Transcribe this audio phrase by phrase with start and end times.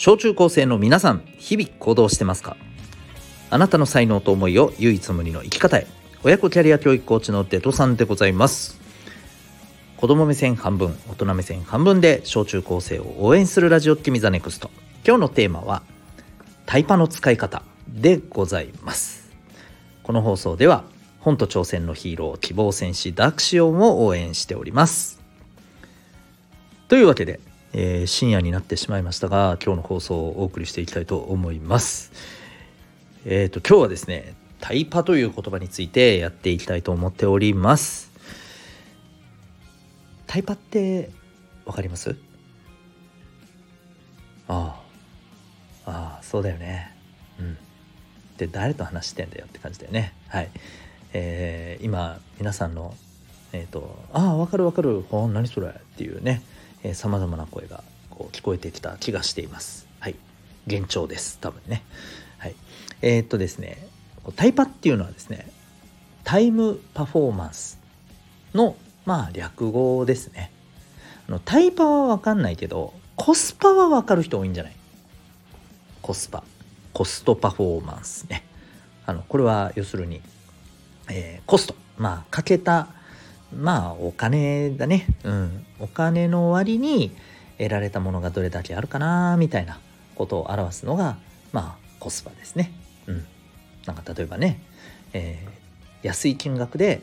[0.00, 2.56] 小中高生の皆さん日々行動してますか？
[3.50, 5.88] あなたの才能と思いを唯一無二の生き方へ。
[6.22, 8.80] 親子キャリア教育コーチのデトさんでございます。
[9.96, 14.70] 子供目線半分大人目線半分で小中高生を応援するラジオ Be the Next。
[15.04, 15.82] 今日のテーマは
[16.64, 19.32] タイパの使い方でございます。
[20.04, 20.84] この放送では
[21.18, 25.20] 本と挑戦のヒーロー希望戦士ダークシオンを応援しております。
[26.86, 27.40] というわけで
[27.72, 32.12] えー、深夜になってしまいましたが今日の放送をお送りしていきたいと思います。
[33.24, 38.10] えっ、ー、と今日はですねタイパという言葉についてやっていきたいと思っております。
[40.26, 41.10] タイパって
[41.64, 42.16] わかります？
[44.48, 44.80] あ
[45.84, 46.96] あああそうだよね。
[47.38, 47.56] うん。
[48.38, 50.14] で誰と話してんだよって感じだよね。
[50.28, 50.50] はい。
[51.12, 52.94] えー、今皆さんの
[53.52, 56.42] えっ、ー、と「ああ分かる分かるあ何それ」っていうね
[56.94, 59.86] さまざまな声がこう聞こえてきた気がしています。
[60.00, 60.16] はい。
[60.66, 61.38] 幻聴です。
[61.40, 61.82] 多分ね。
[62.38, 62.54] はい。
[63.02, 63.86] えー、っとですね、
[64.36, 65.50] タイパっていうのはですね、
[66.24, 67.78] タイムパフォーマンス
[68.54, 68.76] の、
[69.06, 70.50] まあ、略語ですね。
[71.28, 74.76] あのタイパはわかんないけど、コスパはわかる人多いんじゃない？
[76.02, 76.44] コスパ。
[76.92, 78.44] コストパフォーマンスね。
[79.06, 80.20] あの、これは要するに、
[81.08, 81.74] えー、コスト。
[81.96, 82.88] まあ、かけた
[83.54, 85.06] まあお金だね。
[85.24, 85.66] うん。
[85.80, 87.12] お金の割に
[87.56, 89.80] 得られたものがどれだけあるかなみたいな
[90.14, 91.16] ことを表すのが
[91.52, 92.72] まあコスパですね。
[93.06, 93.26] うん。
[93.86, 94.60] なんか例えばね、
[95.12, 97.02] えー、安い金額で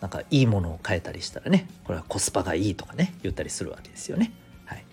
[0.00, 4.32] なんかいいものを買えたりしたらねこれはコスパがいいとかね言ったりするわけですよね。
[4.64, 4.84] はい。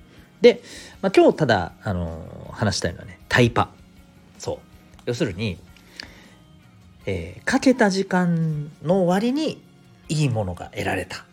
[0.42, 0.62] で、
[1.02, 3.70] まあ、今日ただあのー、話したいのはねタイパ。
[4.38, 4.58] そう。
[5.06, 5.58] 要するに
[7.06, 9.64] えー、かけた時間の割に
[10.10, 11.24] いいものが得られた。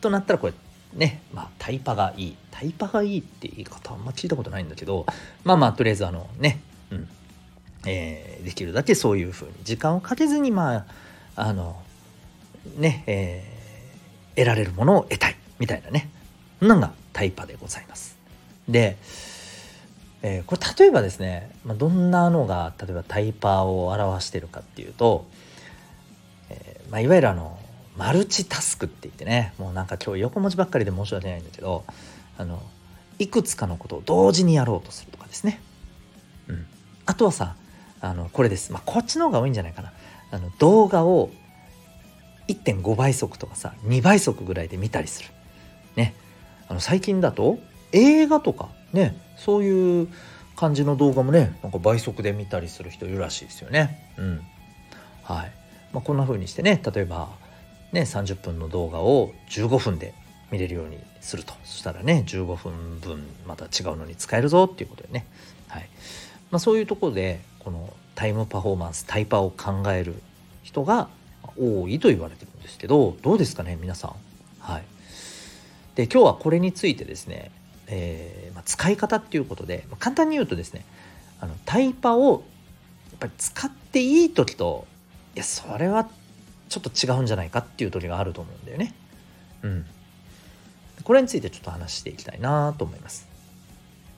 [0.00, 0.54] となったらこれ
[0.94, 2.36] ねまあタイパがいい。
[2.50, 5.04] タイパがいいって言い方あんま聞いたことないんだけど
[5.44, 6.60] まあまあとりあえずあのね
[6.90, 7.08] うん。
[7.86, 10.86] えー、できるだけそういうふうに時間をかけずにまあ
[11.36, 11.76] あの
[12.78, 15.36] ねえー、得られるものを得たい。
[15.58, 16.08] みたいなね。
[16.58, 18.16] そんなんがタイパでございます。
[18.68, 18.96] で、
[20.22, 25.26] えー、これ例えばですね、まあ、どんなのが例えばタイパーを表してるかっていうと、
[26.90, 27.58] まあ、いわゆるあの
[27.96, 31.84] マルチタスクって言ってねもうなんか今日横文字ばっかりで申し訳ないんだけど
[32.38, 32.62] あの
[33.18, 35.60] いくつかのことを同時にやろうとするとかですね。
[36.48, 36.66] うん、
[37.06, 37.56] あとはさ
[38.00, 39.92] あのこれです、まあ、こっちの方が多いんじゃないかな
[40.30, 41.30] あの動画を
[42.48, 45.30] 1.5倍速とかさ2倍速ぐらいで見たりする。
[45.96, 46.14] ね、
[46.68, 47.58] あの最近だと
[47.92, 50.08] 映画とかねそういう
[50.56, 54.12] 感じの動画もねなんか倍速で見たりする人いるらしいですよね。
[54.18, 54.40] うん、
[55.22, 55.65] はい
[55.96, 57.30] まあ、こんな風にしてね例えば
[57.90, 60.12] ね30分の動画を15分で
[60.52, 61.54] 見れるようにすると。
[61.64, 65.24] そしたらね15分分また違うのに使えるぞっていうことでね、
[65.68, 65.88] はい。
[66.50, 70.16] まあ、そういうところでこのタイムパフォーマンスタイパを考える
[70.62, 71.08] 人が
[71.56, 74.12] 多いと言われてるんですけどどうですかね皆さん。
[74.60, 74.84] はい、
[75.94, 77.50] で今日はこれについてですね、
[77.86, 80.84] えーまあ、使い方っていうことで、まあ、簡単に言うとですね
[81.40, 82.44] あのタイパを
[83.12, 84.86] やっぱり使っていい時と
[85.38, 86.08] やそれは
[86.68, 88.94] ちょっと違うんじゃないかっていう時があると思うんだよね。
[89.62, 89.86] うん。
[91.04, 93.28] これについてちょっと話していきたいなと思います。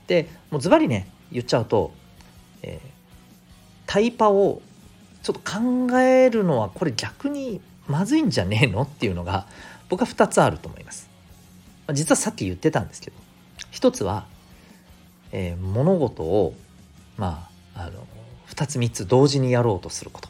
[0.06, 1.92] でもうズバリね言っちゃうと、
[2.62, 2.88] えー、
[3.86, 4.62] タイパを
[5.22, 9.46] ちょっと考えるのはこれ逆にまずいんじゃねえのっていうのが
[9.88, 11.08] 僕は2つあると思います。
[11.92, 13.16] 実はさっき言ってたんですけど
[13.70, 14.26] 一つは、
[15.32, 16.54] えー、物事を
[17.16, 18.06] まああの
[18.48, 20.28] 2つ3つ同時にやろうとすること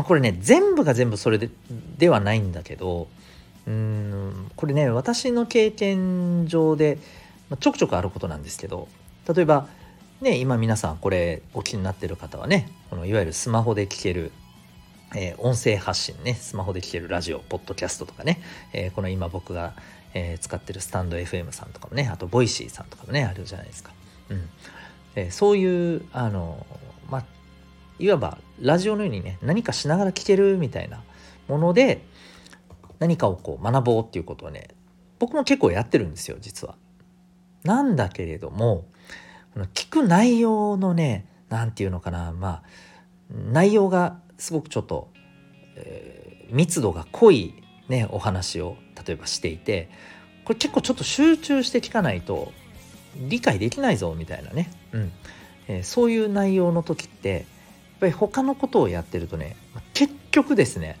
[0.00, 1.50] まあ、これね全部が全部それで
[1.98, 3.06] ではないんだけど
[3.66, 6.96] うんこれね私の経験上で、
[7.50, 8.88] まあ、ちょくちょくあることなんですけど
[9.28, 9.68] 例えば
[10.22, 14.32] ね今皆さんこれお気になってる方はねこのいわゆるスマホで聞ける
[15.12, 18.40] えー、音声発信ねスマホで聞けるラジオポッドキャストとかね、
[18.72, 19.74] えー、この今僕が、
[20.14, 23.90] えー、使ってるスタンド FM さんとかもねあとボイシーさんとかもねあるじゃないですか、
[24.28, 24.48] うん。
[25.16, 26.64] えそういうあの
[27.10, 27.24] まあ
[28.00, 31.02] いわばラジオのようにね何かしながら聞けるみたいな
[31.48, 32.02] もので
[32.98, 34.68] 何かをこう学ぼうっていうことはね
[35.18, 36.76] 僕も結構やってるんですよ実は。
[37.62, 38.86] なんだけれども
[39.74, 42.62] 聞く内容のね何て言うのかなまあ
[43.30, 45.10] 内容がすごくちょっと、
[45.76, 48.76] えー、密度が濃いねお話を
[49.06, 49.90] 例えばしていて
[50.44, 52.52] これ結構ちょっと集中して聞かないと
[53.28, 55.12] 理解できないぞみたいなね、うん
[55.68, 57.44] えー、そういう内容の時って
[58.00, 59.56] っぱり他のことをやってるとね
[59.92, 60.98] 結局ですね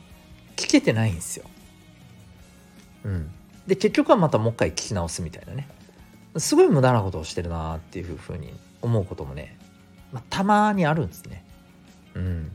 [0.56, 1.46] 聞けてないんですよ。
[3.04, 3.30] うん、
[3.66, 5.66] で結局はまたもう一回聞き直すみたいなね。
[6.36, 8.52] すごい無駄なことをしてるなっていうふうに
[8.82, 9.56] 思うこともね、
[10.12, 11.42] まあ、たまにあるんですね。
[12.14, 12.52] うん、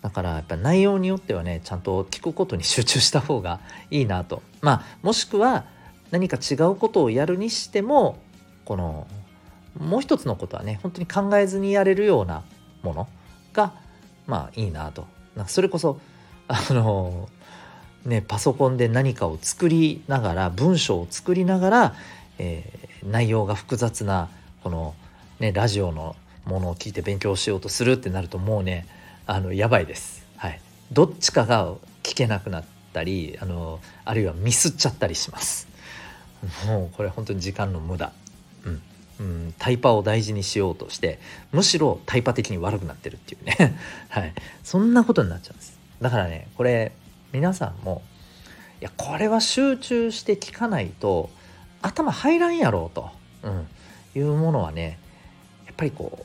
[0.00, 3.58] だからやっぱ内容によってはねちゃんと聞くことに集中した方が
[3.90, 5.64] いいなとまあもしくは
[6.12, 8.18] 何か違うことをやるにしても
[8.64, 9.08] この
[9.76, 12.44] もう一つのことはね本当に考えずにやれるような
[12.82, 13.08] もの
[13.52, 13.72] が
[14.26, 15.06] まあいいなと
[15.36, 16.00] なんかそれこそ
[16.48, 17.28] あの
[18.04, 21.94] ねパソコンで何かを作りながら文章を作りながら、
[22.38, 24.28] えー、内容が複雑な
[24.62, 24.94] この
[25.40, 28.86] ねラジオのものを聞いて勉強しようとするってなるともうね
[29.26, 30.26] あのやばいです。
[30.36, 30.60] はい、
[30.92, 35.68] どっちかが聞けなくなったりあのあるいはミスっちゃったりします。
[36.66, 38.12] もうこれ本当に時間の無駄。
[38.64, 38.82] うん
[39.20, 41.18] うん、タイパを大事にしようとして
[41.52, 43.76] むしろタイパ的に悪くなってるっていうね
[44.08, 44.32] はい
[44.62, 46.92] そんなことになっちゃうんですだからねこれ
[47.32, 48.02] 皆さんも
[48.80, 51.30] いやこれは集中して聞かないと
[51.82, 53.10] 頭入らんやろうと、
[53.42, 53.66] うん、
[54.14, 54.98] いうものはね
[55.66, 56.24] やっぱりこ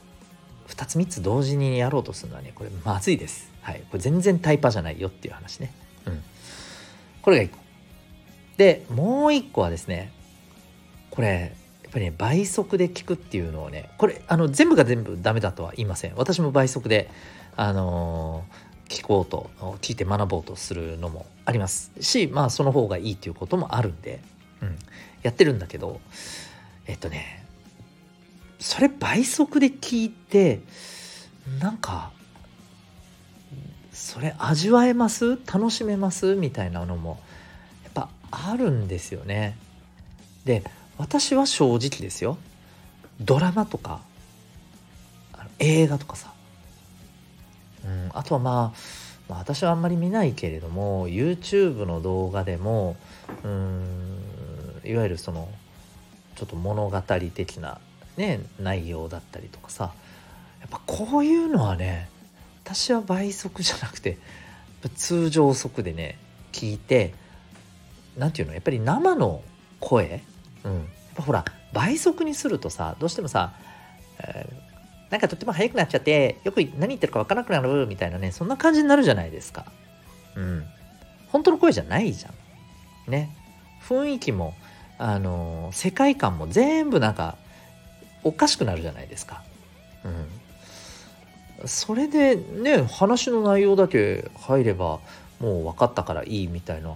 [0.68, 3.52] う2つ3つ同時にやろうとするのはねこれまずいです。
[3.62, 5.72] はい、これ全然タイパじゃないよっていう話ね。
[6.06, 6.24] うん、
[7.22, 7.58] これが1個。
[8.58, 10.12] でもう1個はですね
[11.10, 11.56] これ
[11.94, 16.14] ぱりね倍速で聞くっていうのをねこれあの全部が全部ダメだとは言いません。
[16.16, 17.10] 私も倍速で
[17.56, 19.50] あのー、聞こうと
[19.82, 24.20] 聞いて学ぼうとするのもありますしまあその方がいいっていうこともあるんで、
[24.62, 24.76] うん、
[25.22, 26.02] やってるんだけど
[26.88, 27.46] えっとね
[28.60, 30.62] それ倍速で聞いて
[31.60, 32.12] なんか
[33.92, 35.38] それ味わえます？
[35.46, 36.36] 楽しめます？
[36.36, 37.20] みたいなのも
[37.84, 39.58] やっぱあるんですよね。
[40.46, 40.64] で
[40.98, 42.38] 私は正直ですよ。
[43.20, 44.02] ドラマとか
[45.60, 46.34] 映画とかさ、
[47.86, 48.78] うん、あとはまあ
[49.30, 52.98] まあ、私はあんまり見ないけれども YouTube の動画でも
[53.44, 53.84] うん
[54.84, 55.48] いわゆるその
[56.36, 57.80] ちょっと物語的な、
[58.18, 59.94] ね、内容だったりとかさ。
[60.64, 62.10] やっぱこういうのはね
[62.64, 64.18] 私は倍速じゃなくて
[64.96, 66.18] 通常速でね
[66.54, 67.14] 聞いて
[68.18, 69.42] 何て言うのやっぱり生の
[69.82, 70.24] 声、
[70.64, 70.84] うん、やっ
[71.16, 73.54] ぱほら倍速にするとさどうしてもさ、
[74.20, 74.74] えー
[75.14, 79.66] なんかとっても速くなっちゃってよく何言ってるか分からなくなるみたいなねそんな感じになるじゃないですか。
[80.36, 80.66] うん。
[81.28, 83.12] 本当の声じゃないじゃん。
[83.12, 83.30] ね。
[83.88, 84.56] 雰囲気も
[84.98, 87.38] あの世界観も全部なんか
[88.24, 89.44] おかしくなるじゃないですか。
[91.62, 91.68] うん。
[91.68, 95.00] それでね話の内容だけ入れば
[95.40, 96.96] もう分かったからいいみたいな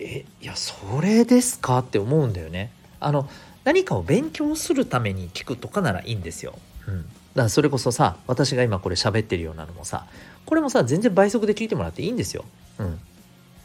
[0.00, 1.78] えいやそれですか？
[1.78, 3.28] って思うんだよねあの
[3.64, 6.58] 何かを勉強するために聞くとかならいいんですよ。
[6.86, 10.06] うん、だからそれこそさ私が今これ喋ってるようなのもさ
[10.46, 12.44] これもさ全然倍速で聞いてもらっていいんですよ。
[12.78, 12.98] うん。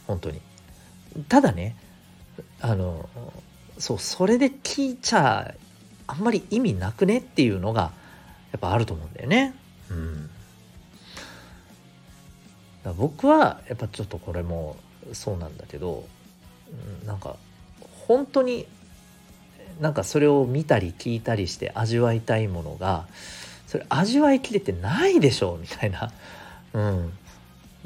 [0.06, 0.40] 本当に。
[1.28, 1.76] ただね
[2.60, 3.08] あの
[3.78, 5.54] そうそれで聞いちゃ
[6.06, 7.92] あんまり意味なくねっていうのが
[8.52, 9.54] やっぱあると思うんだよね。
[9.90, 10.30] うん。
[12.98, 14.76] 僕はやっぱちょっとこれも
[15.14, 16.06] そうなんだけど、
[17.06, 17.36] なんか
[18.06, 18.66] 本当に
[19.80, 23.06] なんかそれを見たり聞いたりして味わいたいものが
[23.66, 26.12] それ味わいきれてないでしょうみたいな、
[26.74, 27.12] うん、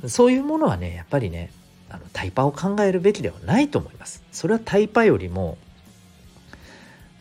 [0.08, 1.50] そういうものはねやっぱりね
[1.88, 4.22] あのタイパを考えるべきではないと思います。
[4.32, 5.56] それはタイパよりも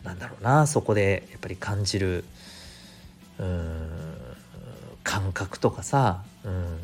[0.04, 2.24] なんだろうなそこでやっぱり感じる
[3.38, 3.88] うん
[5.02, 6.78] 感覚とかさ、うん、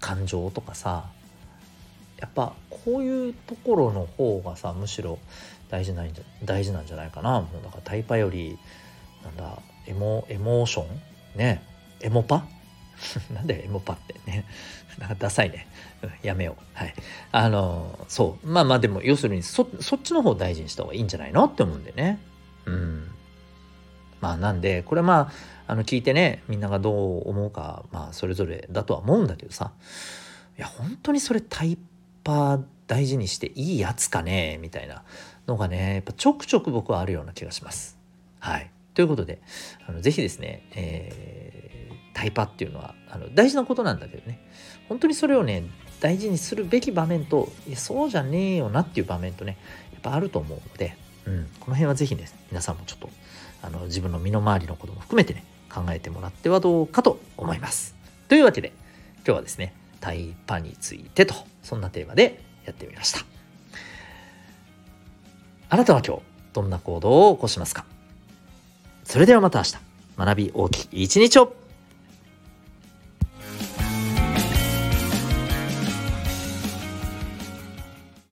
[0.00, 1.04] 感情とかさ
[2.20, 5.18] やっぱこういうところの方がさむしろ
[5.70, 7.40] 大事なんじゃ大事なんじゃないかな。
[7.40, 8.58] もうだからタイパより
[9.24, 10.86] なんだエモエモーション？
[11.38, 11.62] ね。
[12.00, 12.44] エモパ？
[13.34, 14.44] なんだよエモパってね。
[14.98, 15.66] なんかダサいね、
[16.22, 16.62] やめよう。
[16.74, 16.94] はい。
[17.32, 18.46] あのそう。
[18.46, 22.18] まあまあでも要するにそそっちの方を大事にした方がいいんじゃないのって思うんでね。
[22.66, 23.08] うん。
[24.20, 25.30] まあなんでこれま
[25.66, 29.72] ああの聞いてねみんながどう思うかまあそれぞれだとは思うんだけどさ。
[30.58, 31.89] いや本当にそれタイパ
[32.24, 35.02] 大事にしていいやつかねみたいな
[35.46, 37.98] のがねやっぱちょくちょく僕はあるような気がします。
[38.38, 39.40] はいということで
[39.86, 44.40] あのぜひですね、えー、タイパっていうのはあの大事なことなんだけどね
[44.88, 45.64] 本当にそれをね
[46.00, 49.56] 大事にするべき場面といやそうじゃねえよなっていう場面とね
[49.92, 50.96] やっぱあると思うので、
[51.26, 53.10] うん、この辺はぜひね皆さんもちょっと
[53.62, 57.94] あの自分の身の回りのことも含めてね考えてもらってはどうかと思います。
[58.28, 58.72] というわけで
[59.18, 63.20] 今日はですねタイパについてとそんなテーマでやってみました。
[65.68, 67.84] あなたは今日どんな行動を起こしますか？
[69.04, 69.76] それではまた明日。
[70.18, 71.59] 学び大きい一日を。